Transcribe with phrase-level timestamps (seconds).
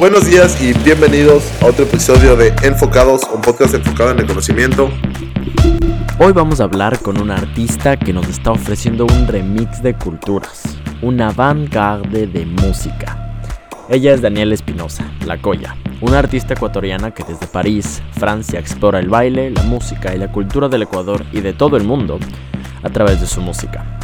[0.00, 4.88] Buenos días y bienvenidos a otro episodio de Enfocados, un podcast enfocado en el conocimiento.
[6.18, 10.62] Hoy vamos a hablar con una artista que nos está ofreciendo un remix de culturas,
[11.02, 13.42] una avant-garde de música.
[13.90, 19.10] Ella es Daniela Espinosa, La Coya, una artista ecuatoriana que desde París, Francia, explora el
[19.10, 22.18] baile, la música y la cultura del Ecuador y de todo el mundo
[22.82, 23.99] a través de su música.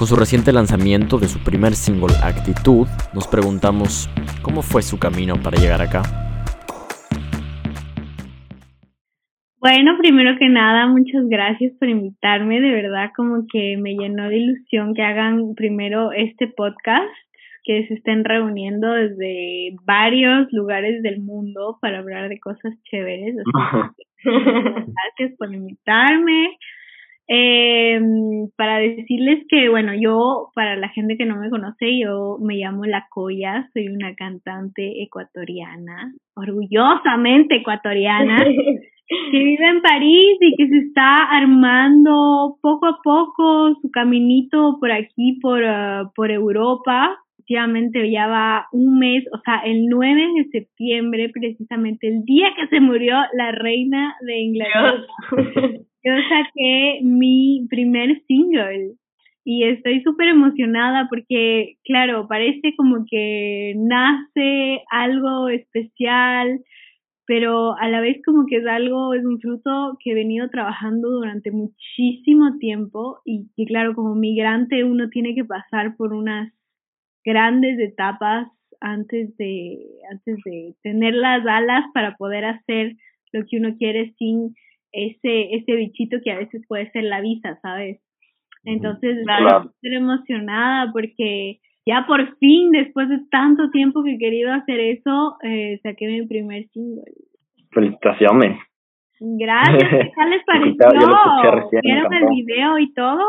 [0.00, 4.08] Con su reciente lanzamiento de su primer single Actitud, nos preguntamos
[4.40, 6.00] cómo fue su camino para llegar acá.
[9.58, 12.62] Bueno, primero que nada, muchas gracias por invitarme.
[12.62, 17.12] De verdad, como que me llenó de ilusión que hagan primero este podcast,
[17.64, 23.34] que se estén reuniendo desde varios lugares del mundo para hablar de cosas chéveres.
[24.24, 26.56] gracias por invitarme.
[27.32, 28.00] Eh,
[28.56, 32.86] para decirles que, bueno, yo, para la gente que no me conoce, yo me llamo
[32.86, 38.36] La Coya, soy una cantante ecuatoriana, orgullosamente ecuatoriana,
[39.30, 44.90] que vive en París y que se está armando poco a poco su caminito por
[44.90, 47.16] aquí, por, uh, por Europa.
[47.50, 52.68] Efectivamente, ya va un mes, o sea, el 9 de septiembre, precisamente el día que
[52.68, 55.04] se murió la reina de Inglaterra.
[56.04, 58.92] yo saqué mi primer single
[59.44, 66.60] y estoy súper emocionada porque, claro, parece como que nace algo especial,
[67.26, 71.10] pero a la vez como que es algo, es un fruto que he venido trabajando
[71.10, 76.52] durante muchísimo tiempo y que, claro, como migrante uno tiene que pasar por unas
[77.24, 78.48] grandes etapas
[78.80, 79.78] antes de,
[80.10, 82.96] antes de tener las alas para poder hacer
[83.32, 84.54] lo que uno quiere sin
[84.92, 88.00] ese, ese bichito que a veces puede ser la visa, ¿sabes?
[88.64, 94.80] Entonces estoy emocionada porque ya por fin, después de tanto tiempo que he querido hacer
[94.80, 97.04] eso, eh, saqué mi primer single.
[97.70, 98.58] Felicitaciones.
[99.20, 101.80] Gracias, ¿qué tal les pareció?
[101.82, 103.22] ¿Vieron el video y todo?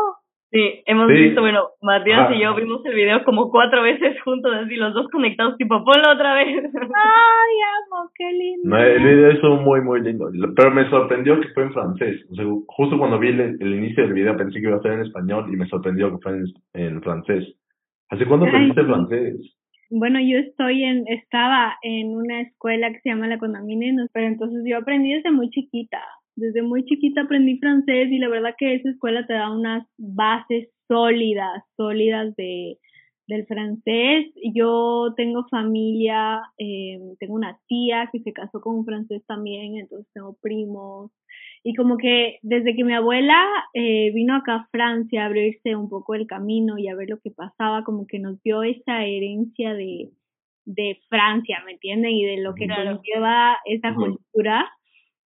[0.52, 4.76] Sí, hemos visto, bueno, Matías y yo vimos el video como cuatro veces juntos, así
[4.76, 6.46] los dos conectados, tipo, ponlo otra vez.
[6.46, 8.76] Ay, amo, qué lindo.
[8.76, 12.20] el video es muy, muy lindo, pero me sorprendió que fue en francés.
[12.30, 15.00] O sea, justo cuando vi el, inicio del video pensé que iba a ser en
[15.00, 16.38] español y me sorprendió que fue
[16.74, 17.56] en, francés.
[18.10, 19.56] ¿Hace cuándo aprendiste francés?
[19.88, 24.62] Bueno, yo estoy en, estaba en una escuela que se llama La Condamine, pero entonces
[24.66, 25.98] yo aprendí desde muy chiquita
[26.36, 30.68] desde muy chiquita aprendí francés y la verdad que esa escuela te da unas bases
[30.88, 32.78] sólidas, sólidas de,
[33.26, 34.26] del francés.
[34.54, 40.10] Yo tengo familia, eh, tengo una tía que se casó con un francés también, entonces
[40.12, 41.10] tengo primos.
[41.64, 43.40] Y como que desde que mi abuela
[43.74, 47.20] eh, vino acá a Francia a abrirse un poco el camino y a ver lo
[47.20, 50.10] que pasaba, como que nos dio esa herencia de,
[50.64, 52.10] de Francia, ¿me entienden?
[52.10, 54.68] Y de lo que nos lleva esa cultura.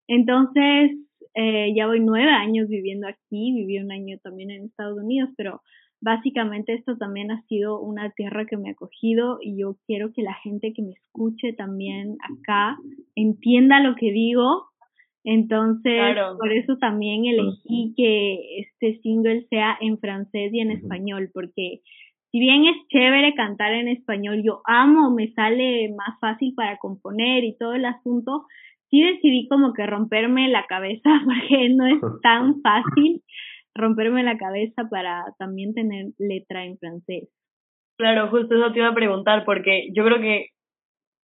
[0.08, 0.92] Entonces,
[1.34, 5.60] eh, ya voy nueve años viviendo aquí, viví un año también en Estados Unidos, pero
[6.00, 10.22] básicamente esto también ha sido una tierra que me ha acogido y yo quiero que
[10.22, 12.76] la gente que me escuche también acá
[13.14, 14.66] entienda lo que digo.
[15.24, 21.80] Entonces, por eso también elegí que este single sea en francés y en español, porque
[22.30, 27.42] si bien es chévere cantar en español, yo amo, me sale más fácil para componer
[27.42, 28.44] y todo el asunto,
[28.90, 33.22] sí decidí como que romperme la cabeza porque no es tan fácil
[33.74, 37.28] romperme la cabeza para también tener letra en francés.
[37.98, 40.48] Claro, justo eso te iba a preguntar porque yo creo que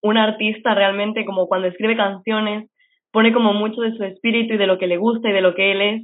[0.03, 2.71] un artista realmente como cuando escribe canciones
[3.11, 5.55] pone como mucho de su espíritu y de lo que le gusta y de lo
[5.55, 6.03] que él es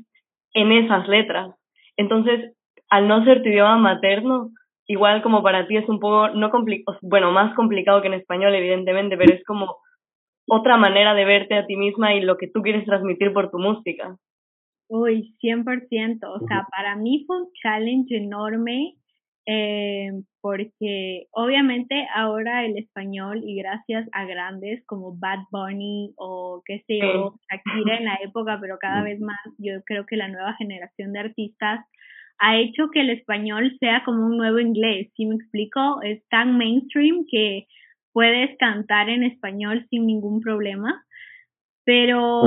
[0.55, 1.55] en esas letras.
[1.97, 2.55] Entonces,
[2.91, 4.51] al no ser tu idioma materno,
[4.87, 8.55] igual como para ti es un poco, no complicado, bueno, más complicado que en español,
[8.55, 9.77] evidentemente, pero es como
[10.49, 13.59] otra manera de verte a ti misma y lo que tú quieres transmitir por tu
[13.59, 14.17] música.
[14.89, 16.19] Uy, 100%.
[16.25, 18.95] O sea, para mí fue un challenge enorme
[19.51, 20.11] eh,
[20.43, 26.99] porque obviamente ahora el español y gracias a grandes como Bad Bunny o qué sé
[27.01, 31.15] yo, Shakira en la época, pero cada vez más yo creo que la nueva generación
[31.15, 31.81] de artistas
[32.39, 36.03] ha hecho que el español sea como un nuevo inglés, ¿sí me explico?
[36.03, 37.67] Es tan mainstream que
[38.19, 41.05] puedes cantar en español sin ningún problema.
[41.85, 42.43] Pero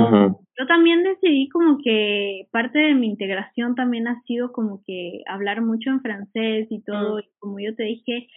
[0.58, 5.62] yo también decidí como que parte de mi integración también ha sido como que hablar
[5.62, 7.20] mucho en francés y todo.
[7.20, 8.28] Y como yo te dije,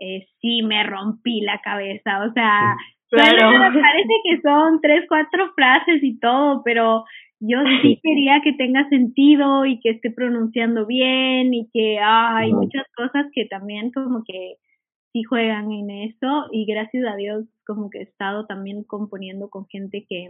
[0.00, 2.26] eh, sí me rompí la cabeza.
[2.28, 2.76] O sea,
[3.08, 3.38] claro.
[3.80, 7.04] parece que son tres, cuatro frases y todo, pero
[7.40, 12.84] yo sí quería que tenga sentido y que esté pronunciando bien y que hay muchas
[12.94, 14.56] cosas que también como que
[15.12, 19.66] sí juegan en eso y gracias a Dios como que he estado también componiendo con
[19.68, 20.28] gente que,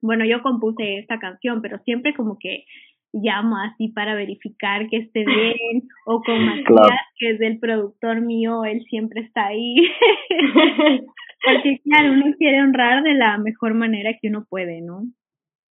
[0.00, 2.64] bueno, yo compuse esta canción, pero siempre como que
[3.12, 8.64] llamo así para verificar que esté bien o con Matías, que es el productor mío,
[8.64, 9.76] él siempre está ahí.
[11.44, 15.02] Porque claro, uno quiere honrar de la mejor manera que uno puede, ¿no?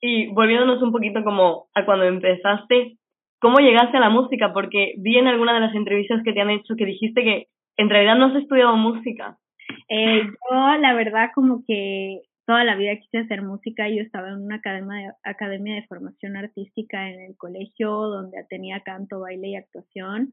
[0.01, 2.99] Y volviéndonos un poquito como a cuando empezaste,
[3.41, 4.53] ¿cómo llegaste a la música?
[4.53, 7.47] Porque vi en alguna de las entrevistas que te han hecho que dijiste que
[7.77, 9.39] en realidad no has estudiado música.
[9.89, 13.89] Eh, yo, la verdad, como que toda la vida quise hacer música.
[13.89, 18.81] Yo estaba en una academia de, academia de formación artística en el colegio donde tenía
[18.81, 20.33] canto, baile y actuación.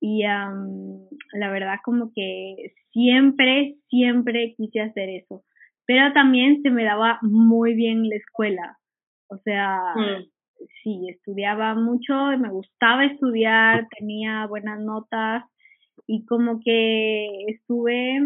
[0.00, 5.44] Y la verdad como que siempre, siempre quise hacer eso.
[5.86, 8.78] Pero también se me daba muy bien la escuela.
[9.28, 10.24] O sea, mm.
[10.82, 15.44] sí, estudiaba mucho, me gustaba estudiar, tenía buenas notas
[16.06, 18.20] y como que estuve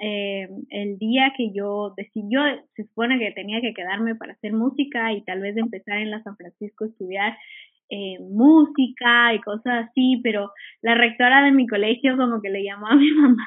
[0.00, 2.40] eh, el día que yo decidí, yo
[2.74, 6.22] se supone que tenía que quedarme para hacer música y tal vez empezar en la
[6.22, 7.36] San Francisco a estudiar
[7.90, 10.50] eh, música y cosas así, pero
[10.82, 13.46] la rectora de mi colegio como que le llamó a mi mamá.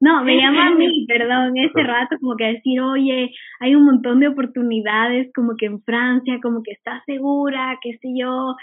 [0.00, 4.20] No, me llamó a mí, perdón, ese rato como que decir, oye, hay un montón
[4.20, 8.54] de oportunidades como que en Francia, como que estás segura, qué sé yo.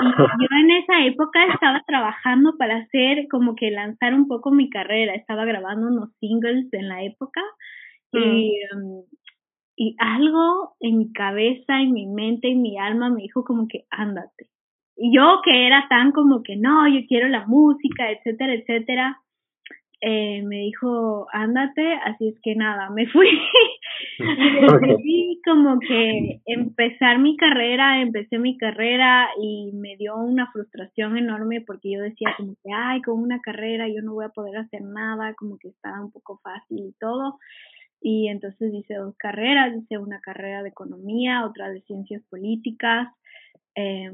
[0.00, 4.68] Y yo en esa época estaba trabajando para hacer como que lanzar un poco mi
[4.68, 7.40] carrera, estaba grabando unos singles en la época
[8.12, 8.78] y, mm.
[8.78, 9.02] em,
[9.76, 13.84] y algo en mi cabeza, en mi mente, en mi alma me dijo como que
[13.90, 14.52] ándate
[14.96, 19.21] y yo que era tan como que no, yo quiero la música, etcétera, etcétera,
[20.04, 23.28] eh, me dijo, ándate, así es que nada, me fui.
[25.04, 31.60] y como que empezar mi carrera, empecé mi carrera y me dio una frustración enorme
[31.60, 34.82] porque yo decía como que, ay, con una carrera yo no voy a poder hacer
[34.82, 37.38] nada, como que estaba un poco fácil y todo.
[38.00, 43.08] Y entonces hice dos carreras, hice una carrera de economía, otra de ciencias políticas.
[43.76, 44.10] Eh,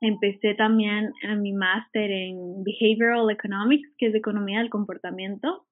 [0.00, 5.64] empecé también a mi máster en Behavioral Economics, que es economía del comportamiento,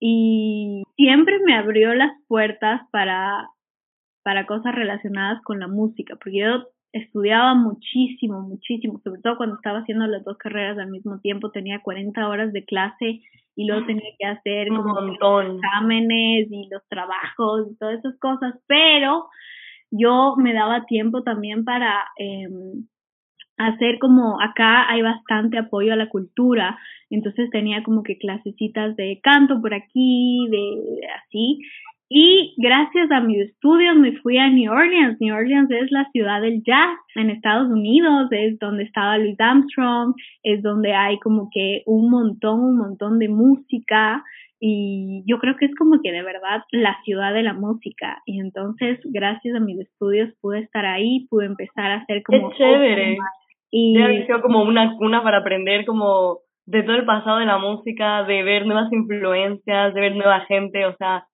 [0.00, 3.48] y siempre me abrió las puertas para,
[4.22, 9.80] para cosas relacionadas con la música, porque yo estudiaba muchísimo, muchísimo, sobre todo cuando estaba
[9.80, 13.20] haciendo las dos carreras al mismo tiempo, tenía 40 horas de clase
[13.56, 19.26] y luego tenía que hacer como exámenes y los trabajos y todas esas cosas, pero
[19.90, 22.46] yo me daba tiempo también para eh,
[23.58, 26.78] hacer como acá hay bastante apoyo a la cultura,
[27.10, 31.58] entonces tenía como que clasecitas de canto por aquí, de así.
[32.10, 35.18] Y gracias a mis estudios me fui a New Orleans.
[35.20, 40.14] New Orleans es la ciudad del jazz en Estados Unidos, es donde estaba Louis Armstrong,
[40.42, 44.24] es donde hay como que un montón, un montón de música
[44.60, 48.40] y yo creo que es como que de verdad la ciudad de la música y
[48.40, 52.50] entonces gracias a mis estudios pude estar ahí, pude empezar a hacer como...
[52.50, 53.18] Qué chévere.
[53.70, 58.24] Y sido como una cuna para aprender como de todo el pasado de la música,
[58.24, 61.24] de ver nuevas influencias, de ver nueva gente, o sea,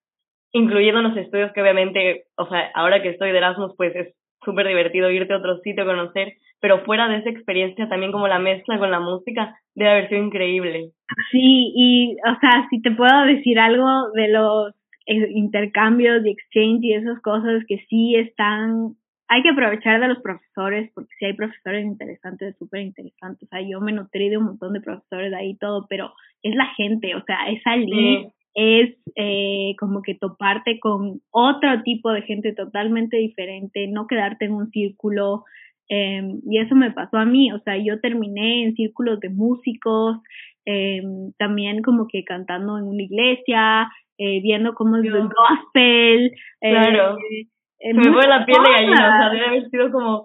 [0.52, 4.14] incluyendo los estudios que obviamente, o sea, ahora que estoy de Erasmus, pues es
[4.44, 8.38] súper divertido irte a otro sitio, conocer, pero fuera de esa experiencia también como la
[8.38, 10.90] mezcla con la música debe haber sido increíble.
[11.30, 14.72] Sí, y o sea, si te puedo decir algo de los
[15.06, 18.94] eh, intercambios y exchange y esas cosas que sí están
[19.28, 23.48] hay que aprovechar de los profesores, porque si hay profesores interesantes, súper interesantes.
[23.48, 26.12] O sea, yo me nutrí de un montón de profesores de ahí y todo, pero
[26.42, 32.12] es la gente, o sea, es salir, es eh, como que toparte con otro tipo
[32.12, 35.44] de gente totalmente diferente, no quedarte en un círculo.
[35.88, 40.18] Eh, y eso me pasó a mí, o sea, yo terminé en círculos de músicos,
[40.66, 41.02] eh,
[41.38, 46.32] también como que cantando en una iglesia, eh, viendo cómo es el gospel.
[46.60, 47.16] Claro.
[47.18, 47.46] Eh,
[47.92, 50.24] me fue la piel de gallina, o sea, debe haber sido como...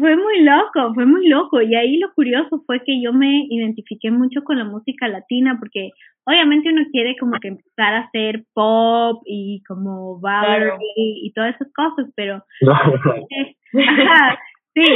[0.00, 1.62] Fue muy loco, fue muy loco.
[1.62, 5.90] Y ahí lo curioso fue que yo me identifiqué mucho con la música latina, porque
[6.24, 11.72] obviamente uno quiere como que empezar a hacer pop y como Valerie y, todas esas
[11.72, 12.42] cosas, pero...
[14.74, 14.86] sí,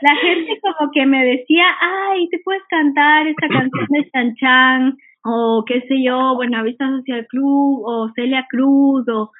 [0.00, 4.96] la gente como que me decía, ay, te puedes cantar esta canción de Chan Chan,
[5.24, 9.30] o qué sé yo, Buenavista Social Club, o Celia Cruz, o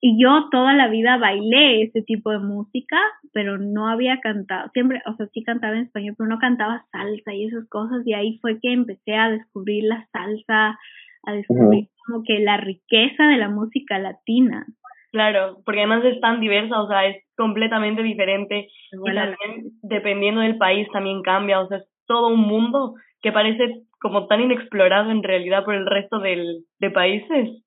[0.00, 2.98] y yo toda la vida bailé ese tipo de música,
[3.32, 7.34] pero no había cantado, siempre, o sea, sí cantaba en español, pero no cantaba salsa
[7.34, 10.78] y esas cosas, y ahí fue que empecé a descubrir la salsa,
[11.24, 14.66] a descubrir como que la riqueza de la música latina.
[15.10, 20.58] Claro, porque además es tan diversa, o sea, es completamente diferente, y también dependiendo del
[20.58, 25.22] país también cambia, o sea, es todo un mundo que parece como tan inexplorado en
[25.22, 27.64] realidad por el resto del, de países.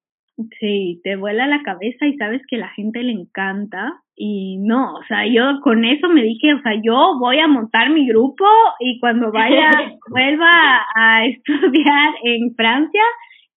[0.59, 5.03] Sí, te vuela la cabeza y sabes que la gente le encanta y no, o
[5.03, 8.45] sea, yo con eso me dije, o sea, yo voy a montar mi grupo
[8.79, 9.69] y cuando vaya,
[10.09, 13.03] vuelva a estudiar en Francia,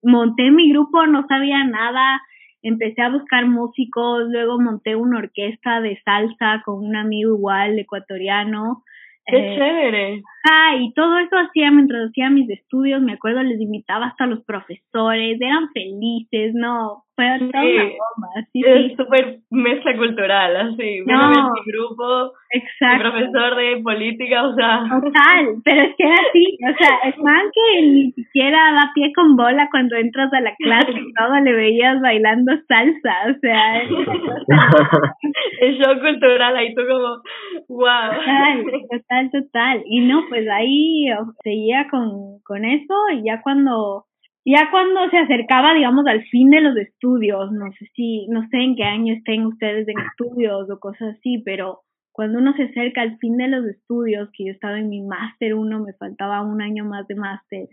[0.02, 2.21] monté mi grupo, no sabía nada,
[2.62, 8.83] empecé a buscar músicos, luego monté una orquesta de salsa con un amigo igual ecuatoriano,
[9.26, 10.23] ¡Qué eh, chévere!
[10.47, 14.27] Ah, y todo eso hacía mientras hacía mis estudios, me acuerdo, les invitaba hasta a
[14.27, 21.01] los profesores, eran felices, no, fue toda una bomba, sí, Es súper mezcla cultural, así,
[21.07, 23.05] no, mi grupo, exacto.
[23.05, 24.81] mi profesor de política, o sea...
[24.81, 29.13] Total, pero es que era así, o sea, es man que ni siquiera da pie
[29.15, 33.83] con bola cuando entras a la clase y todo le veías bailando salsa, o sea...
[33.83, 33.91] Es,
[35.61, 37.23] el show cultural, ahí tú como,
[37.69, 38.11] wow.
[38.13, 41.07] Total, total, total, y no, pues ahí
[41.45, 44.07] seguía con, con eso y ya cuando
[44.45, 48.59] ya cuando se acercaba, digamos, al fin de los estudios, no sé si, no sé
[48.59, 53.03] en qué año estén ustedes en estudios o cosas así, pero cuando uno se acerca
[53.03, 56.61] al fin de los estudios, que yo estaba en mi máster uno, me faltaba un
[56.61, 57.69] año más de máster.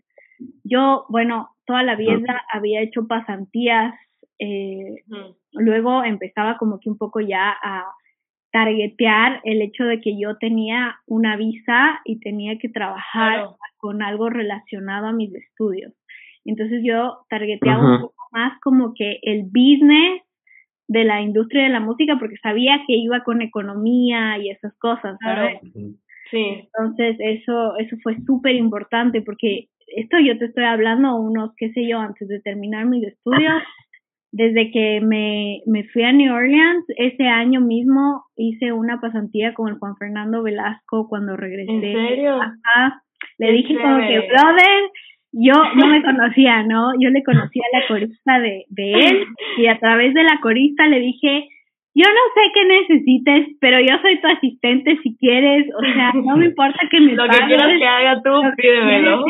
[0.63, 3.93] Yo, bueno, toda la vida había hecho pasantías,
[4.39, 5.03] eh,
[5.51, 7.85] luego empezaba como que un poco ya a
[8.51, 14.29] targetear el hecho de que yo tenía una visa y tenía que trabajar con algo
[14.29, 15.93] relacionado a mis estudios.
[16.45, 20.21] Entonces yo targeteaba un poco más como que el business
[20.87, 25.17] de la industria de la música porque sabía que iba con economía y esas cosas,
[25.23, 25.59] ¿sabes?
[26.29, 26.67] Sí.
[26.67, 31.87] Entonces eso, eso fue súper importante porque esto yo te estoy hablando unos, qué sé
[31.87, 33.61] yo, antes de terminar mis estudios,
[34.31, 39.69] desde que me, me fui a New Orleans, ese año mismo hice una pasantía con
[39.69, 41.71] el Juan Fernando Velasco cuando regresé.
[41.71, 42.39] ¿En serio?
[43.37, 44.89] Le dije como que, brother,
[45.33, 46.91] yo no me conocía, ¿no?
[46.99, 49.25] Yo le conocía a la corista de, de él
[49.57, 51.47] y a través de la corista le dije,
[51.93, 56.37] yo no sé qué necesites, pero yo soy tu asistente si quieres, o sea, no
[56.37, 59.23] me importa que me Lo que quieras que haga tú, pídemelo.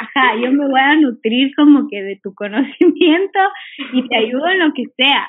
[0.00, 3.40] ajá, yo me voy a nutrir como que de tu conocimiento
[3.92, 5.28] y te ayudo en lo que sea.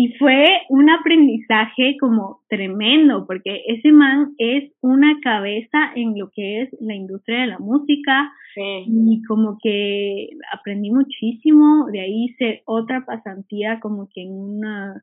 [0.00, 6.62] Y fue un aprendizaje como tremendo, porque ese man es una cabeza en lo que
[6.62, 8.30] es la industria de la música.
[8.86, 11.86] Y como que aprendí muchísimo.
[11.90, 15.02] De ahí hice otra pasantía como que en una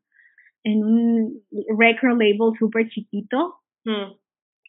[0.66, 1.42] en un
[1.80, 3.56] record label súper chiquito.
[3.86, 4.14] Mm.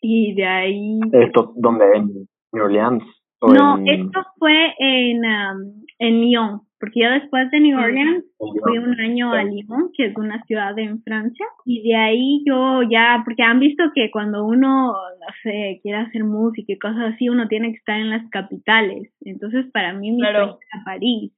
[0.00, 1.00] Y de ahí...
[1.12, 1.84] ¿Esto dónde?
[1.94, 3.02] ¿En New Orleans?
[3.42, 9.00] no, esto fue en, um, en Lyon porque yo después de New Orleans fui un
[9.00, 13.42] año a Lyon, que es una ciudad en Francia, y de ahí yo ya, porque
[13.42, 17.70] han visto que cuando uno, no sé, quiere hacer música y cosas así, uno tiene
[17.70, 19.10] que estar en las capitales.
[19.22, 20.58] Entonces, para mí, mi claro.
[20.72, 21.32] a París.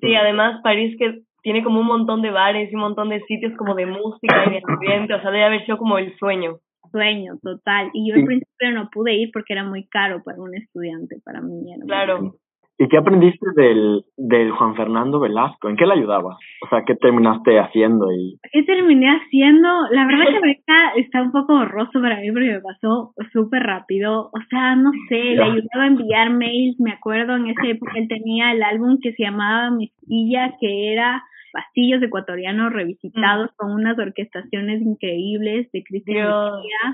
[0.00, 3.52] Sí, además París que tiene como un montón de bares y un montón de sitios
[3.58, 6.58] como de música y de ambiente, o sea, debe haber sido como el sueño.
[6.90, 7.90] Sueño, total.
[7.92, 11.40] Y yo al principio no pude ir porque era muy caro para un estudiante, para
[11.40, 11.72] mí.
[11.72, 12.34] Era claro.
[12.84, 15.70] ¿Y qué aprendiste del, del Juan Fernando Velasco?
[15.70, 16.36] ¿En qué le ayudaba?
[16.62, 18.12] O sea, ¿qué terminaste haciendo?
[18.12, 19.68] y ¿Qué terminé haciendo?
[19.90, 24.26] La verdad que ahorita está un poco borroso para mí porque me pasó súper rápido.
[24.26, 26.78] O sea, no sé, le ayudaba a enviar mails.
[26.78, 31.22] Me acuerdo en esa época él tenía el álbum que se llamaba Mezquilla, que era
[31.54, 33.56] pastillos ecuatorianos revisitados mm.
[33.56, 36.26] con unas orquestaciones increíbles de Cristian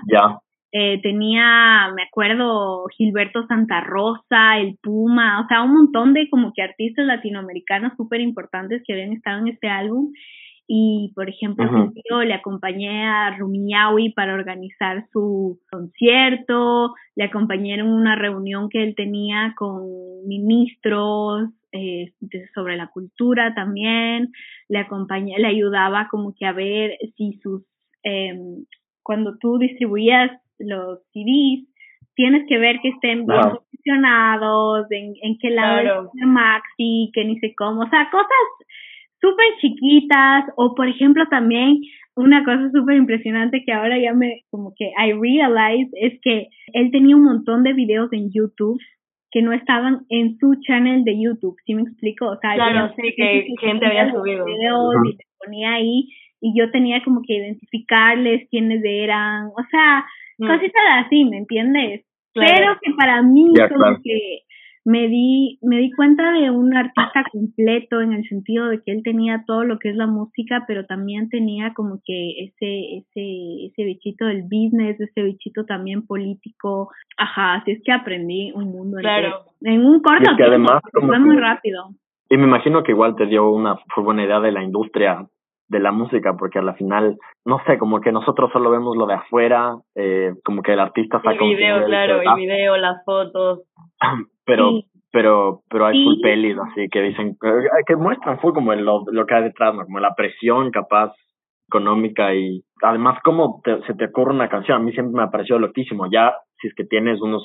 [0.06, 0.38] Ya.
[0.72, 6.52] Eh, tenía, me acuerdo, Gilberto Santa Rosa, el Puma, o sea, un montón de como
[6.52, 10.12] que artistas latinoamericanos súper importantes que habían estado en este álbum.
[10.72, 17.82] Y, por ejemplo, yo le acompañé a Rumiñahui para organizar su concierto, le acompañé en
[17.82, 19.82] una reunión que él tenía con
[20.28, 22.12] ministros eh,
[22.54, 24.30] sobre la cultura también,
[24.68, 27.64] le acompañé, le ayudaba como que a ver si sus,
[28.04, 28.38] eh,
[29.02, 31.66] cuando tú distribuías los CDs,
[32.14, 37.38] tienes que ver que estén bien posicionados, en, en qué lado es maxi, que ni
[37.38, 38.28] sé cómo, o sea, cosas
[39.20, 41.78] súper chiquitas, o por ejemplo también
[42.16, 46.90] una cosa súper impresionante que ahora ya me, como que I realize, es que él
[46.90, 48.80] tenía un montón de videos en YouTube
[49.30, 52.26] que no estaban en su channel de YouTube, ¿sí me explico?
[52.26, 54.44] O sea, claro, sí, que, gente había subido.
[54.44, 56.08] Videos y se ponía ahí
[56.40, 60.04] y yo tenía como que identificarles quiénes eran, o sea,
[60.40, 60.46] Mm.
[60.46, 62.04] cositas así, ¿me entiendes?
[62.34, 64.40] Pero que para mí como que
[64.84, 69.02] me di, me di cuenta de un artista completo en el sentido de que él
[69.02, 73.84] tenía todo lo que es la música, pero también tenía como que ese, ese, ese
[73.84, 76.90] bichito del business, ese bichito también político.
[77.18, 79.40] Ajá, así es que aprendí un mundo Claro.
[79.60, 81.84] en un corto Y es que tiempo, además porque como fue muy que- rápido.
[82.30, 85.26] Y me imagino que igual te dio una buena idea de la industria
[85.70, 89.06] de la música, porque a la final, no sé, como que nosotros solo vemos lo
[89.06, 92.76] de afuera, eh, como que el artista El saca un video, single, claro, el video,
[92.76, 93.60] las fotos.
[94.44, 94.84] pero Sí.
[95.12, 96.04] pero pero hay Sí.
[96.04, 99.74] full pelis así que dicen eh, que muestran full como lo, lo que hay detrás
[99.74, 99.84] ¿no?
[99.84, 101.12] como la presión capaz
[101.68, 105.30] económica y además cómo te- se te ocurre una canción a mí siempre me ha
[105.30, 107.42] parecido loquísimo ya si es que tienes unos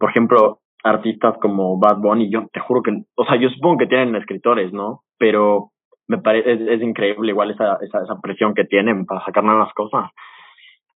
[0.00, 3.86] por ejemplo artistas como Bad Bunny yo te juro que o sea yo supongo que
[3.86, 5.70] tienen escritores no pero
[6.08, 9.72] me parece es, es increíble igual esa, esa esa presión que tienen para sacar nuevas
[9.74, 10.10] cosas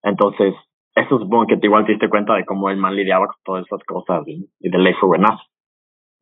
[0.02, 0.54] entonces
[0.94, 3.66] eso supongo que te igual te diste cuenta de cómo el man lidiaba con todas
[3.66, 5.42] esas cosas y, y de ley fue buenazo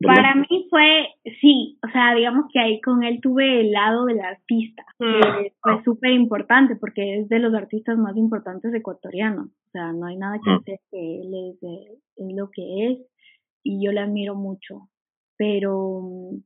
[0.01, 0.45] Para ley.
[0.49, 1.07] mí fue,
[1.41, 5.83] sí, o sea, digamos que ahí con él tuve el lado del artista, que fue
[5.83, 9.47] súper importante porque es de los artistas más importantes ecuatorianos.
[9.47, 10.55] O sea, no hay nada que Mm.
[10.57, 12.99] hacer que él es, de- es lo que es
[13.63, 14.87] y yo le admiro mucho.
[15.35, 16.37] Pero mm,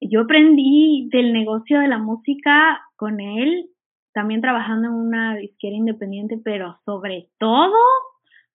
[0.00, 3.66] yo aprendí del negocio de la música con él,
[4.12, 7.76] también trabajando en una disquera independiente, pero sobre todo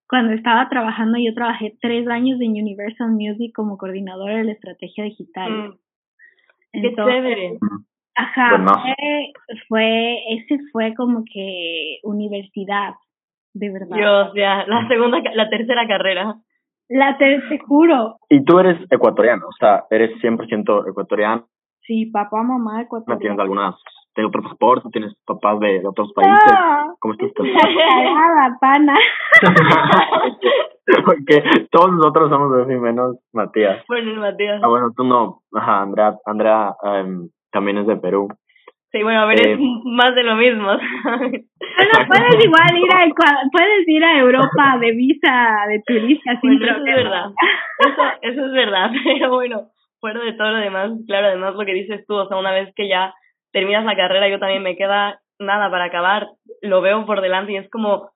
[0.08, 5.04] cuando estaba trabajando, yo trabajé tres años en Universal Music como coordinadora de la estrategia
[5.04, 5.50] digital.
[5.50, 5.72] Mm,
[6.72, 7.58] Qué Entonces, chévere.
[8.14, 9.32] Ajá, fue,
[9.68, 12.94] fue, ese fue como que universidad,
[13.52, 13.96] de verdad.
[13.96, 16.36] Dios, ya, la segunda, la tercera carrera.
[16.88, 21.46] La te, te juro, Y tú eres ecuatoriano, o sea, eres 100% ecuatoriano,
[21.82, 23.20] sí, papá, mamá, no ecuatoriano.
[23.20, 23.74] tienes algunas,
[24.14, 26.52] tienes otro pasaporte, tienes papás de, de otros países.
[26.52, 27.30] Ah, ¿Cómo estás?
[27.34, 28.94] cagada, pana.
[31.04, 33.84] Porque todos nosotros somos así, menos Matías.
[33.88, 34.60] Bueno, Matías.
[34.62, 35.40] Ah, bueno, tú no.
[35.52, 38.28] Ajá, Andrea, Andrea em, también es de Perú.
[38.96, 40.64] Sí, bueno, a ver, Eh, es más de lo mismo.
[40.64, 43.06] Bueno, puedes igual ir a
[43.52, 47.30] puedes ir a Europa de visa de turista sin Bueno, eso es verdad.
[47.78, 48.90] Eso, eso es verdad.
[49.04, 49.66] Pero bueno,
[50.00, 52.72] fuera de todo lo demás, claro, además lo que dices tú, o sea, una vez
[52.74, 53.12] que ya
[53.52, 56.28] terminas la carrera, yo también me queda nada para acabar,
[56.62, 58.08] lo veo por delante y es como,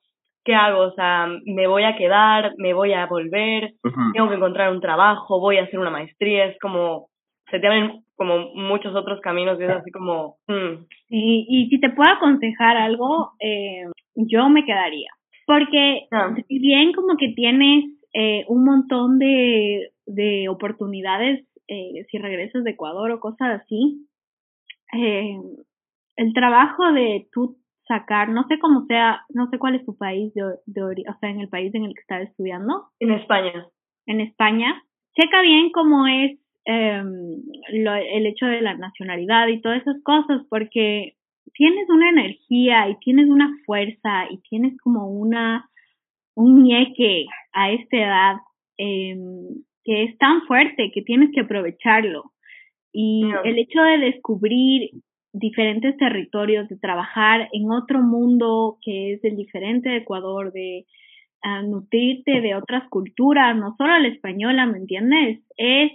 [0.47, 0.81] ¿qué hago?
[0.81, 3.75] O sea, me voy a quedar, me voy a volver,
[4.15, 7.10] tengo que encontrar un trabajo, voy a hacer una maestría, es como,
[7.51, 11.81] se te abren como muchos otros caminos y es así como, hmm, Y, y si
[11.81, 13.85] te puedo aconsejar algo, eh,
[14.15, 15.11] yo me quedaría.
[15.47, 16.35] Porque Ah.
[16.47, 17.85] si bien como que tienes
[18.15, 24.07] eh, un montón de, de oportunidades eh, si regresas de Ecuador o cosas así,
[24.93, 25.39] eh,
[26.17, 30.35] el trabajo de tú sacar, no sé cómo sea, no sé cuál es tu país
[30.35, 33.67] de, de o sea, en el país en el que estás estudiando, en España.
[34.07, 34.83] en España,
[35.17, 37.03] checa bien cómo es eh,
[37.73, 41.15] lo, el hecho de la nacionalidad y todas esas cosas, porque
[41.55, 45.67] tienes una energía y tienes una fuerza y tienes como una
[46.35, 48.37] un ñeque a esta edad
[48.79, 49.17] eh,
[49.85, 52.33] que es tan fuerte que tienes que aprovecharlo.
[52.93, 54.91] Y el hecho de descubrir
[55.33, 60.87] diferentes territorios, de trabajar en otro mundo que es el diferente de Ecuador, de
[61.43, 65.41] ah, nutrirte de otras culturas, no solo la española, ¿me entiendes?
[65.57, 65.93] Es,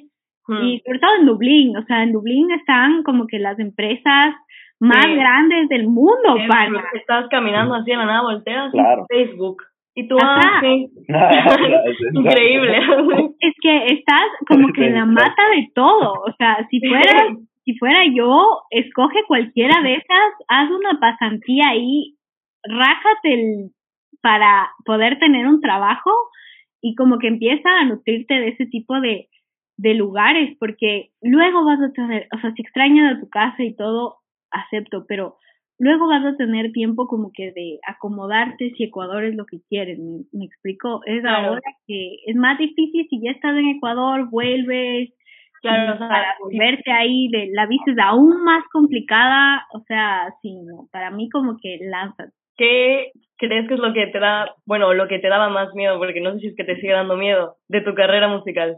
[0.48, 0.64] Hmm.
[0.64, 4.36] y sobre todo en Dublín, o sea, en Dublín están como que las empresas
[4.80, 5.16] más Sí.
[5.16, 6.84] grandes del mundo, Es- pana.
[6.94, 9.06] Estás caminando así a la nada, volteas y Claro.
[9.10, 9.64] Facebook.
[9.96, 10.88] Y tú, ah, sí.
[12.14, 12.80] Increíble.
[13.40, 17.78] Es que estás como que en la mata de todo, o sea, si fuera, si
[17.78, 22.16] fuera yo, escoge cualquiera de esas, haz una pasantía ahí,
[22.64, 23.70] rájate el,
[24.22, 26.12] para poder tener un trabajo
[26.82, 29.28] y como que empieza a nutrirte de ese tipo de,
[29.78, 33.76] de lugares, porque luego vas a tener, o sea, si extrañas a tu casa y
[33.76, 34.18] todo,
[34.52, 35.36] acepto, pero
[35.78, 40.00] luego vas a tener tiempo como que de acomodarte si Ecuador es lo que quieres,
[40.00, 41.02] ¿me, me explico?
[41.06, 41.50] Es Claro.
[41.50, 45.12] ahora que es más difícil si ya estás en Ecuador, vuelves,
[45.62, 50.88] Claro, para volverte ahí, de, la vista es aún más complicada, o sea, sí, no,
[50.92, 52.32] para mí como que lánzate.
[52.58, 55.98] ¿qué crees que es lo que te da, bueno, lo que te daba más miedo?
[55.98, 58.78] Porque no sé si es que te sigue dando miedo de tu carrera musical.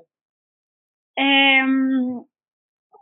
[1.17, 2.21] Em,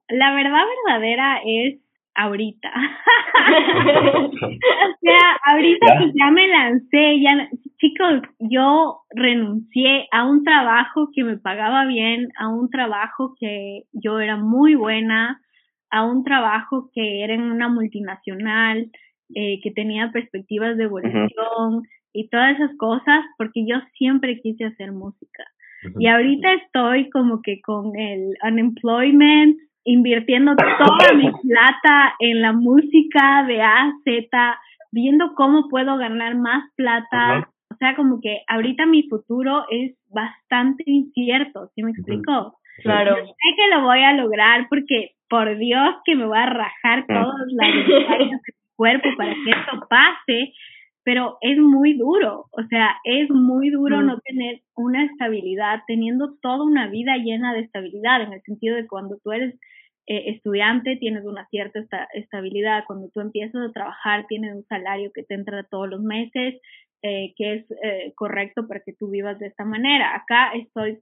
[0.10, 1.80] la verdad verdadera es
[2.15, 2.71] ahorita.
[4.36, 5.99] O sea, ahorita Ya.
[5.99, 12.30] que ya me lancé, ya, chicos, yo renuncié a un trabajo que me pagaba bien,
[12.39, 15.41] a un trabajo que yo era muy buena,
[15.91, 18.89] a un trabajo que era en una multinacional,
[19.36, 24.91] eh, que tenía perspectivas de evolución y todas esas cosas, porque yo siempre quise hacer
[24.91, 25.43] música.
[26.00, 33.45] Y ahorita estoy como que con el unemployment, invirtiendo toda mi plata en la música
[33.48, 34.60] de A a Z,
[34.91, 37.50] viendo cómo puedo ganar más plata.
[37.71, 42.58] O sea, como que ahorita mi futuro es bastante incierto, ¿sí me explico?
[42.82, 43.15] Claro.
[43.15, 47.34] sé que lo voy a lograr porque por Dios que me voy a rajar todos
[47.39, 47.58] los
[48.19, 48.32] de mi
[48.76, 50.54] cuerpo para que esto pase,
[51.06, 56.63] pero es muy duro, o sea, es muy duro no tener una estabilidad, teniendo toda
[56.63, 59.54] una vida llena de estabilidad, en el sentido de cuando tú eres
[60.08, 61.80] eh, estudiante tienes una cierta
[62.13, 66.60] estabilidad, cuando tú empiezas a trabajar tienes un salario que te entra todos los meses,
[67.04, 70.15] eh, que es eh, correcto para que tú vivas de esta manera.
[70.15, 71.00] Acá estoy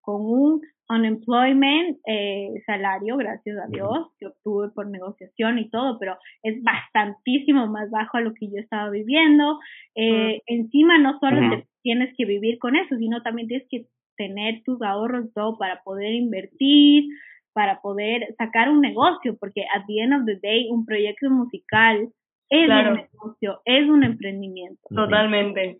[0.00, 6.18] con un unemployment eh, salario, gracias a Dios, que obtuve por negociación y todo, pero
[6.42, 9.58] es bastantísimo más bajo a lo que yo estaba viviendo.
[9.94, 14.62] Eh, encima no solo te tienes que vivir con eso, sino también tienes que tener
[14.64, 17.04] tus ahorros todo para poder invertir,
[17.52, 22.08] para poder sacar un negocio, porque at the end of the day un proyecto musical
[22.50, 24.80] es un negocio, es un emprendimiento.
[24.94, 25.78] Totalmente.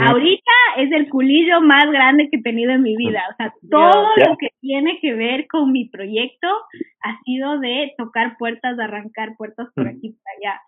[0.00, 3.22] Ahorita es el culillo más grande que he tenido en mi vida.
[3.30, 6.48] O sea, todo lo que tiene que ver con mi proyecto
[7.02, 10.60] ha sido de tocar puertas, de arrancar puertas por aquí y por allá.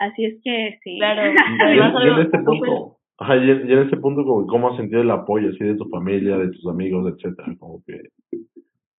[0.00, 0.98] Así es que sí.
[0.98, 1.32] Claro.
[2.04, 5.50] y, en este punto, ajá, y, en, este punto, como, ¿cómo has sentido el apoyo
[5.50, 7.54] así de tu familia, de tus amigos, etcétera?
[7.58, 8.00] Como que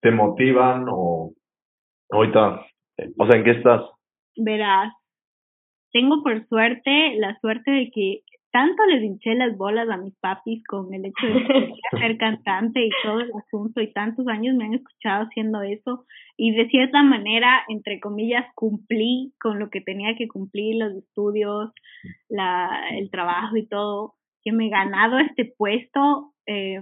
[0.02, 1.34] te motivan o
[2.10, 2.66] ahorita,
[2.98, 3.82] eh, o sea, ¿en qué estás?
[4.38, 4.94] Verás,
[5.92, 8.22] tengo por suerte la suerte de que
[8.54, 12.90] tanto les hinché las bolas a mis papis con el hecho de ser cantante y
[13.02, 16.06] todo el asunto y tantos años me han escuchado haciendo eso
[16.38, 21.72] y de cierta manera, entre comillas, cumplí con lo que tenía que cumplir, los estudios,
[22.30, 24.14] la, el trabajo y todo,
[24.44, 26.34] que me he ganado este puesto.
[26.46, 26.80] Eh,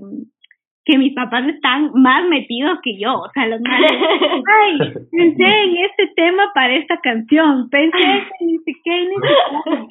[0.86, 4.78] que mis papás están más metidos que yo, o sea, los más, ay,
[5.12, 9.88] pensé en este tema para esta canción, pensé en ni sé qué, ni sé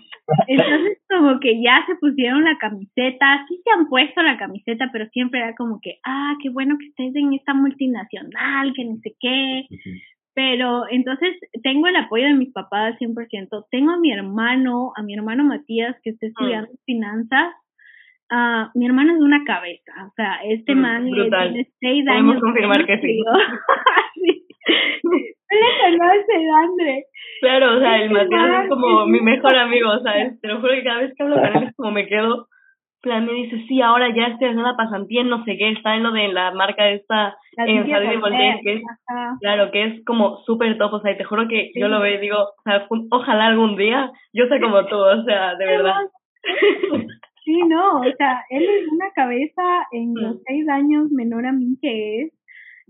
[0.49, 5.07] Entonces como que ya se pusieron la camiseta, sí se han puesto la camiseta, pero
[5.11, 9.15] siempre era como que, ah, qué bueno que estés en esta multinacional, que ni sé
[9.21, 9.67] qué.
[10.33, 13.67] Pero entonces tengo el apoyo de mis papás al 100%.
[13.71, 17.53] Tengo a mi hermano, a mi hermano Matías, que está estudiando finanzas
[18.31, 22.23] Uh, mi hermano es una cabeza, o sea, este mm, man tiene seis años.
[22.23, 23.23] Podemos confirmar que sí.
[24.15, 24.47] sí.
[25.51, 27.05] le conoce, Andre.
[27.41, 30.75] Claro, o sea, el Matías es como mi mejor amigo, o sea, te lo juro
[30.75, 32.47] que cada vez que hablo con él es como me quedo,
[33.03, 36.03] plan, me dice, sí, ahora ya estoy haciendo la pasantía no sé qué, está en
[36.03, 38.83] lo de la marca esta, en Javier de Voltaire, que es,
[39.41, 42.15] claro, que es como súper top, o sea, y te juro que yo lo veo
[42.15, 45.97] y digo, o sea, ojalá algún día yo sea como tú, o sea, de verdad.
[47.45, 50.41] Sí, no, o sea, él es una cabeza en los mm.
[50.47, 52.33] seis años menor a mí que es,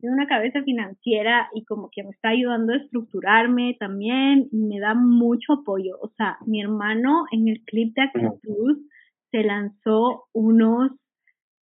[0.03, 4.81] es una cabeza financiera y como que me está ayudando a estructurarme también y me
[4.81, 5.99] da mucho apoyo.
[6.01, 8.79] O sea, mi hermano en el clip de Actitud
[9.31, 10.93] se lanzó unos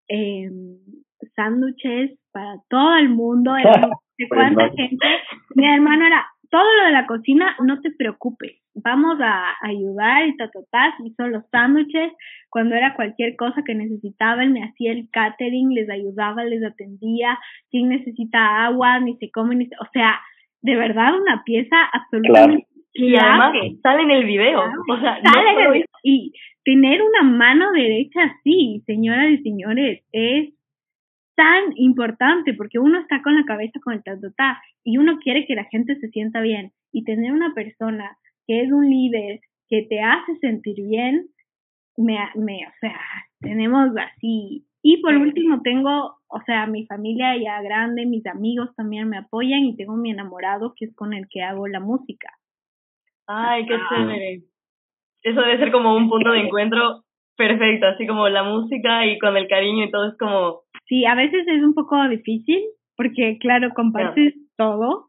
[0.08, 0.50] eh,
[1.34, 3.52] sándwiches para todo el mundo,
[4.18, 5.06] de cuánta gente.
[5.54, 10.36] Mi hermano era, todo lo de la cocina, no te preocupes, vamos a ayudar y
[10.36, 10.48] ta,
[11.04, 12.12] hizo los sándwiches,
[12.48, 17.38] cuando era cualquier cosa que necesitaban, me hacía el catering, les ayudaba, les atendía,
[17.70, 20.20] quien necesita agua, ni se come, ni se, o sea,
[20.62, 26.32] de verdad una pieza absolutamente Y además sale en el video, o sea, sale y
[26.64, 30.54] tener una mano derecha así, señoras y señores, es
[31.36, 35.54] tan importante porque uno está con la cabeza con el tatotá y uno quiere que
[35.54, 36.72] la gente se sienta bien.
[36.90, 38.16] Y tener una persona
[38.48, 41.28] que es un líder que te hace sentir bien,
[41.96, 42.98] me, me, o sea,
[43.40, 44.64] tenemos así.
[44.82, 49.64] Y por último tengo, o sea, mi familia ya grande, mis amigos también me apoyan
[49.64, 52.30] y tengo mi enamorado que es con el que hago la música.
[53.26, 54.42] Ay, qué chévere.
[55.22, 57.04] Eso debe ser como un punto de encuentro
[57.36, 61.14] perfecto, así como la música y con el cariño y todo es como Sí, a
[61.14, 62.62] veces es un poco difícil
[62.96, 65.06] porque, claro, compartes todo,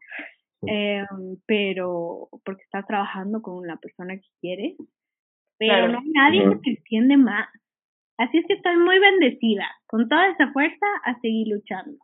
[0.66, 1.04] eh,
[1.46, 4.76] pero porque estás trabajando con la persona que quieres,
[5.58, 7.48] pero no hay nadie que te entiende más.
[8.18, 11.98] Así es que estoy muy bendecida, con toda esa fuerza a seguir luchando.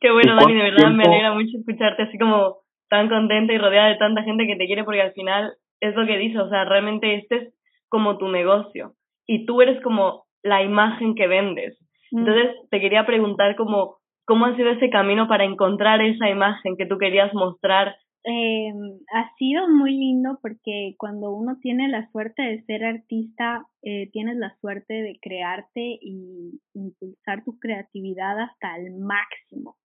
[0.00, 3.88] Qué bueno, Dani, de verdad me alegra mucho escucharte así como tan contenta y rodeada
[3.88, 6.64] de tanta gente que te quiere porque al final es lo que dices, o sea,
[6.64, 7.54] realmente este es
[7.88, 8.94] como tu negocio
[9.26, 11.78] y tú eres como la imagen que vendes.
[12.10, 12.18] Mm.
[12.18, 13.96] Entonces, te quería preguntar cómo,
[14.26, 18.72] cómo ha sido ese camino para encontrar esa imagen que tú querías mostrar eh,
[19.12, 24.36] ha sido muy lindo porque cuando uno tiene la suerte de ser artista, eh, tienes
[24.36, 29.76] la suerte de crearte y impulsar tu creatividad hasta el máximo.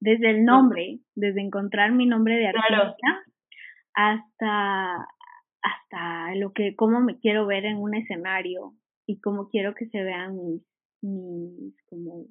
[0.00, 3.22] Desde el nombre, desde encontrar mi nombre de artista
[3.94, 5.06] hasta
[5.62, 8.72] hasta lo que cómo me quiero ver en un escenario
[9.06, 10.62] y cómo quiero que se vean mis
[11.02, 12.24] mis como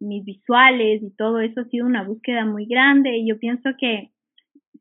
[0.00, 1.60] mis visuales y todo eso.
[1.60, 4.12] Ha sido una búsqueda muy grande y yo pienso que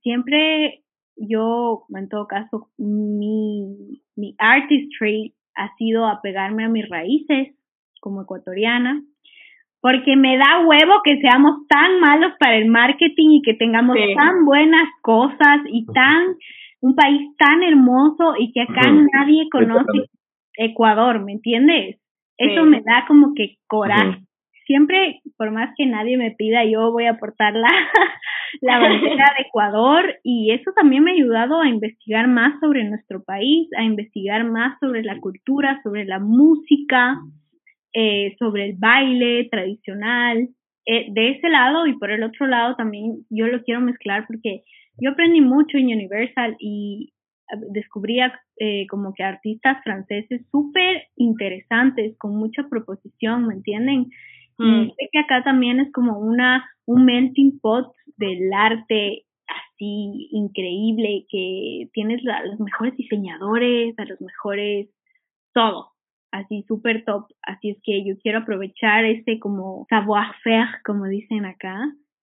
[0.02, 0.84] siempre
[1.16, 7.56] yo, en todo caso, mi, mi artistry ha sido apegarme a mis raíces
[8.00, 9.04] como ecuatoriana,
[9.82, 14.46] porque me da huevo que seamos tan malos para el marketing y que tengamos tan
[14.46, 16.36] buenas cosas y tan
[16.82, 18.82] un país tan hermoso y que acá
[19.14, 20.10] nadie conoce
[20.58, 22.00] Ecuador, ¿me entiendes?
[22.38, 24.20] Eso me da como que coraje.
[24.66, 27.70] Siempre, por más que nadie me pida, yo voy a aportar la,
[28.60, 33.24] la bandera de Ecuador y eso también me ha ayudado a investigar más sobre nuestro
[33.24, 37.20] país, a investigar más sobre la cultura, sobre la música,
[37.94, 40.50] eh, sobre el baile tradicional.
[40.86, 44.64] Eh, de ese lado y por el otro lado también yo lo quiero mezclar porque
[44.98, 47.14] yo aprendí mucho en Universal y
[47.70, 54.08] descubría eh, como que artistas franceses súper interesantes, con mucha proposición, ¿me entienden?
[54.62, 54.90] Mm.
[54.90, 61.90] sé que acá también es como una, un melting pot del arte así increíble, que
[61.94, 64.90] tienes a los mejores diseñadores, a los mejores,
[65.54, 65.90] todo,
[66.32, 67.26] así súper top.
[67.42, 71.78] Así es que yo quiero aprovechar ese como savoir-faire, como dicen acá,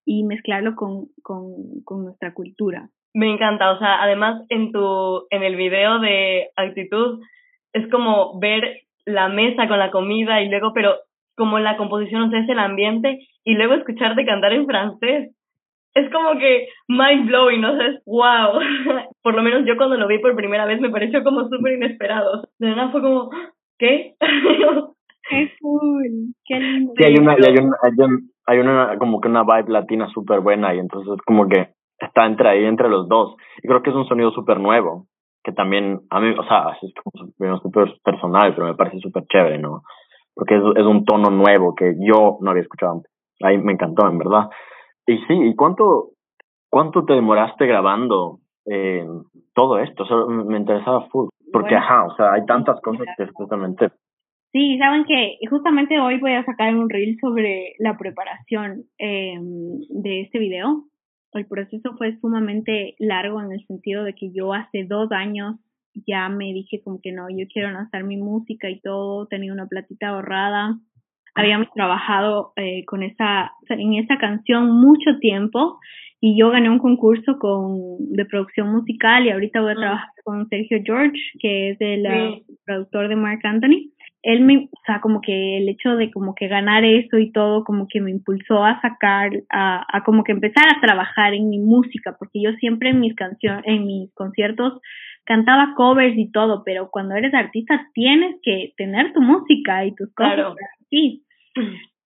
[0.07, 2.88] y mezclarlo con, con, con nuestra cultura.
[3.14, 7.20] Me encanta, o sea, además en tu, en el video de actitud,
[7.72, 10.94] es como ver la mesa con la comida y luego, pero
[11.38, 15.35] como la composición, o sea, es el ambiente, y luego escucharte cantar en francés.
[15.94, 17.72] Es como que mind blowing, ¿no?
[17.72, 18.61] O sea, es wow.
[19.22, 22.42] por lo menos yo cuando lo vi por primera vez me pareció como súper inesperado.
[22.59, 23.31] De verdad fue como,
[23.79, 24.14] ¿qué?
[25.31, 26.94] Qué cool, qué lindo.
[26.96, 27.77] Sí, hay una, hay una,
[28.46, 32.48] hay una, como que una vibe latina súper buena y entonces como que está entre
[32.48, 33.37] ahí, entre los dos.
[33.62, 35.05] Y creo que es un sonido súper nuevo,
[35.44, 39.59] que también a mí, o sea, es como súper personal, pero me parece súper chévere,
[39.59, 39.83] ¿no?
[40.38, 43.12] Porque es, es un tono nuevo que yo no había escuchado antes.
[43.42, 44.48] Ahí me encantó, en verdad.
[45.05, 46.11] Y sí, ¿y cuánto,
[46.70, 49.05] cuánto te demoraste grabando eh,
[49.53, 50.05] todo esto?
[50.29, 51.29] me interesaba full.
[51.53, 53.90] Porque, ajá, o sea, hay tantas cosas que justamente...
[54.53, 60.20] Sí, saben que justamente hoy voy a sacar un reel sobre la preparación eh, de
[60.22, 60.85] este video.
[61.33, 65.57] El proceso fue sumamente largo en el sentido de que yo hace dos años
[66.06, 69.66] ya me dije como que no, yo quiero lanzar mi música y todo, tenía una
[69.66, 70.78] platita ahorrada.
[71.34, 75.78] Habíamos trabajado eh, con esa, en esa canción mucho tiempo
[76.20, 79.80] y yo gané un concurso con, de producción musical y ahorita voy a mm.
[79.80, 83.92] trabajar con Sergio George, que es el uh, productor de Mark Anthony.
[84.22, 87.62] Él me, o sea, como que el hecho de como que ganar eso y todo,
[87.62, 91.61] como que me impulsó a sacar, a, a como que empezar a trabajar en mi
[91.61, 94.80] música, porque yo siempre en mis canciones, en mis conciertos
[95.29, 100.12] cantaba covers y todo, pero cuando eres artista tienes que tener tu música y tus
[100.14, 100.55] cosas claro.
[100.87, 101.23] así.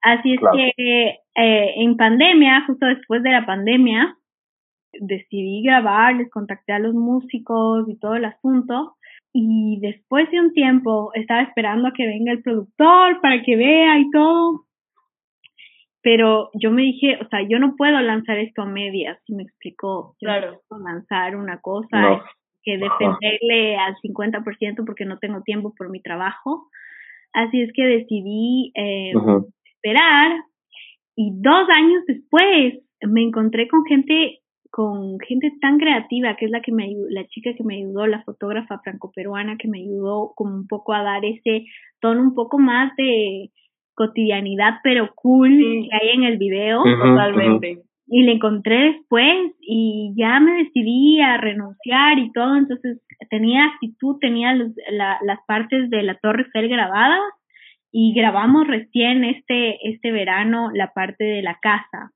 [0.03, 4.17] Así es que eh, en pandemia, justo después de la pandemia,
[4.93, 8.97] decidí grabar, les contacté a los músicos y todo el asunto.
[9.33, 14.01] Y después de un tiempo estaba esperando a que venga el productor para que vea
[14.01, 14.65] y todo.
[16.03, 19.45] Pero yo me dije, o sea, yo no puedo lanzar esto a medias, si me
[19.45, 20.17] explicó.
[20.19, 20.61] claro.
[20.69, 22.21] lanzar una cosa
[22.63, 26.69] que defenderle al 50% porque no tengo tiempo por mi trabajo.
[27.33, 29.13] Así es que decidí eh,
[29.65, 30.33] esperar
[31.17, 34.39] y dos años después me encontré con gente
[34.71, 38.23] con gente tan creativa que es la que me la chica que me ayudó, la
[38.23, 41.67] fotógrafa franco-peruana que me ayudó como un poco a dar ese
[42.01, 43.51] tono un poco más de
[43.95, 46.83] cotidianidad pero cool que hay en el video.
[46.85, 53.67] Totalmente y le encontré después y ya me decidí a renunciar y todo, entonces tenía
[53.67, 57.21] actitud, tenía las partes de la Torre Eiffel grabadas
[57.91, 62.11] y grabamos recién este, este verano la parte de la casa.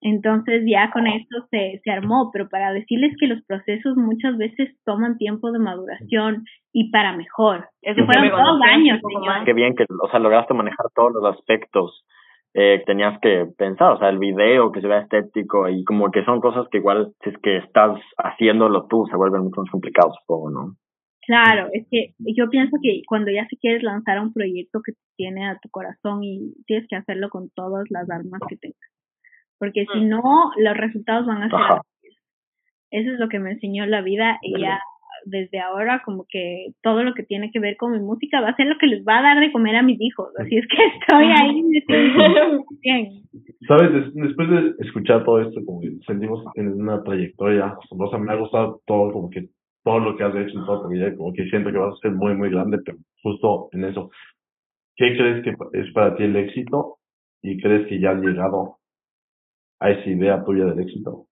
[0.00, 4.76] Entonces ya con esto se, se armó, pero para decirles que los procesos muchas veces
[4.84, 7.68] toman tiempo de maduración y para mejor.
[7.82, 9.00] Eso fueron dos años.
[9.44, 12.04] Qué bien que, o sea, lograste manejar todos los aspectos
[12.54, 16.24] eh, tenías que pensar, o sea, el video que se vea estético y como que
[16.24, 20.16] son cosas que igual si es que estás haciéndolo tú se vuelven mucho más complicados,
[20.20, 20.76] supongo, ¿no?
[21.26, 25.46] Claro, es que yo pienso que cuando ya se quieres lanzar un proyecto que tiene
[25.46, 28.90] a tu corazón y tienes que hacerlo con todas las armas que tengas,
[29.58, 30.08] porque si mm.
[30.08, 31.80] no, los resultados van a ser
[32.90, 34.80] Eso es lo que me enseñó la vida y ya
[35.24, 38.56] desde ahora como que todo lo que tiene que ver con mi música va a
[38.56, 40.28] ser lo que les va a dar de comer a mis hijos.
[40.38, 41.62] Así es que estoy ahí.
[42.80, 43.22] bien.
[43.66, 48.18] Sabes, después de escuchar todo esto, como que sentimos tienes una trayectoria asombrosa.
[48.18, 49.48] Me ha gustado todo, como que
[49.84, 51.98] todo lo que has hecho y todo, porque ya como que siento que vas a
[51.98, 54.10] ser muy, muy grande, pero justo en eso.
[54.96, 56.96] ¿Qué crees que es para ti el éxito
[57.42, 58.78] y crees que ya has llegado
[59.80, 61.26] a esa idea tuya del éxito?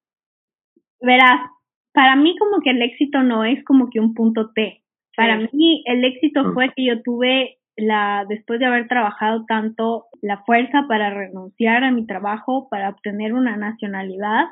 [1.01, 1.51] Verás,
[1.97, 4.83] para mí como que el éxito no es como que un punto T.
[5.17, 10.43] Para mí el éxito fue que yo tuve la, después de haber trabajado tanto, la
[10.45, 14.45] fuerza para renunciar a mi trabajo, para obtener una nacionalidad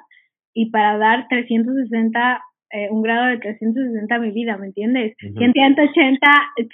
[0.55, 5.15] y para dar 360, eh, un grado de 360 a mi vida, ¿me entiendes?
[5.19, 6.27] 180,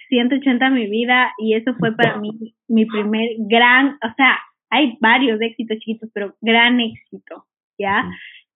[0.09, 2.31] 180 a mi vida y eso fue para mí
[2.69, 4.39] mi primer gran, o sea,
[4.71, 8.09] hay varios éxitos chiquitos, pero gran éxito, ¿ya?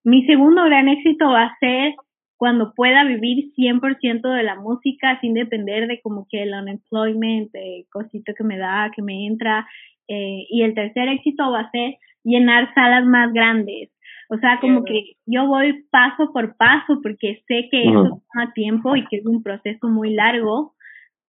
[0.05, 1.95] Mi segundo gran éxito va a ser
[2.37, 7.85] cuando pueda vivir 100% de la música sin depender de como que el unemployment, de
[7.91, 9.67] cosito que me da, que me entra.
[10.07, 13.89] Eh, y el tercer éxito va a ser llenar salas más grandes.
[14.29, 18.95] O sea, como que yo voy paso por paso porque sé que eso toma tiempo
[18.95, 20.73] y que es un proceso muy largo,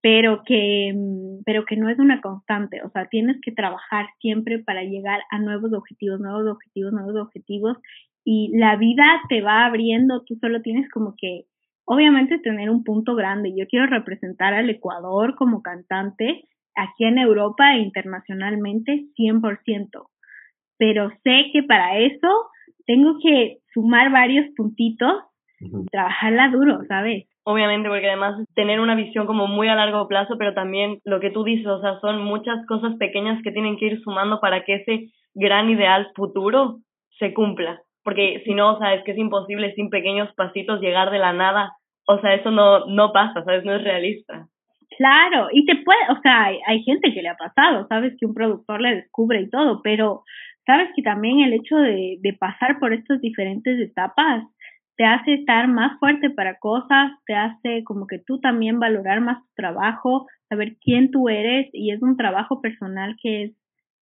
[0.01, 2.81] pero que, mm, pero que no es una constante.
[2.85, 7.77] O sea, tienes que trabajar siempre para llegar a nuevos objetivos, nuevos objetivos, nuevos objetivos
[8.29, 11.45] y la vida te va abriendo, tú solo tienes como que,
[11.85, 13.55] obviamente, tener un punto grande.
[13.57, 16.43] Yo quiero representar al Ecuador como cantante
[16.75, 20.09] aquí en Europa e internacionalmente 100%,
[20.77, 22.29] pero sé que para eso
[22.85, 25.23] tengo que sumar varios puntitos,
[25.93, 27.29] trabajarla duro, ¿sabes?
[27.45, 31.31] Obviamente, porque además tener una visión como muy a largo plazo, pero también lo que
[31.31, 34.75] tú dices, o sea, son muchas cosas pequeñas que tienen que ir sumando para que
[34.75, 36.81] ese gran ideal futuro
[37.21, 41.11] se cumpla porque si no, o sea, es que es imposible sin pequeños pasitos llegar
[41.11, 41.73] de la nada,
[42.07, 43.65] o sea, eso no, no pasa, ¿sabes?
[43.65, 44.47] No es realista.
[44.97, 48.27] Claro, y te puede, o sea, hay, hay gente que le ha pasado, sabes que
[48.27, 50.23] un productor le descubre y todo, pero
[50.65, 54.45] sabes que también el hecho de, de pasar por estas diferentes etapas
[54.97, 59.43] te hace estar más fuerte para cosas, te hace como que tú también valorar más
[59.43, 63.53] tu trabajo, saber quién tú eres y es un trabajo personal que es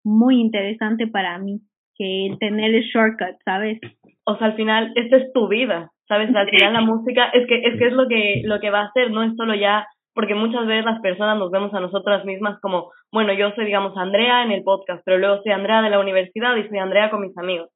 [0.05, 1.63] muy interesante para mí
[1.97, 3.79] que el tener el shortcut, ¿sabes?
[4.25, 6.35] O sea, al final, esta es tu vida, ¿sabes?
[6.35, 8.87] Al final la música es que es que es lo que lo que va a
[8.87, 12.61] hacer, no es solo ya porque muchas veces las personas nos vemos a nosotras mismas
[12.61, 15.99] como, bueno, yo soy, digamos, Andrea en el podcast, pero luego soy Andrea de la
[15.99, 17.71] universidad y soy Andrea con mis amigos.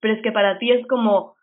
[0.00, 1.34] Pero es que para ti es como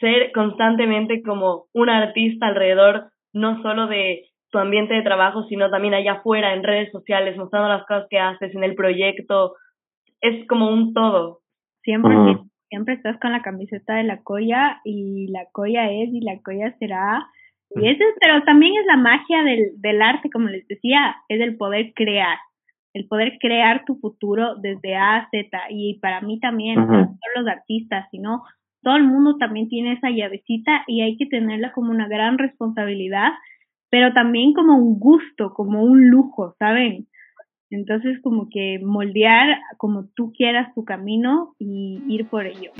[0.00, 5.92] ser constantemente como un artista alrededor, no solo de tu ambiente de trabajo, sino también
[5.92, 9.54] allá afuera, en redes sociales, mostrando las cosas que haces, en el proyecto,
[10.20, 11.40] es como un todo.
[11.82, 12.14] Siempre,
[12.68, 16.74] siempre estás con la camiseta de la colla y la colla es y la colla
[16.78, 17.26] será.
[17.70, 21.56] Y eso, pero también es la magia del, del arte, como les decía, es el
[21.56, 22.38] poder crear,
[22.94, 25.58] el poder crear tu futuro desde A a Z.
[25.70, 28.42] Y para mí también, no solo los artistas, sino
[28.82, 33.32] todo el mundo también tiene esa llavecita y hay que tenerla como una gran responsabilidad,
[33.90, 37.06] pero también como un gusto, como un lujo, ¿saben?
[37.70, 42.72] Entonces, como que moldear como tú quieras tu camino y ir por ello.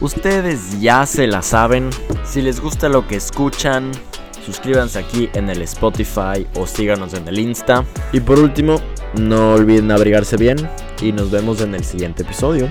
[0.00, 1.90] Ustedes ya se la saben.
[2.24, 3.90] Si les gusta lo que escuchan,
[4.44, 7.84] suscríbanse aquí en el Spotify o síganos en el Insta.
[8.12, 8.76] Y por último,
[9.20, 10.56] no olviden abrigarse bien
[11.02, 12.68] y nos vemos en el siguiente episodio.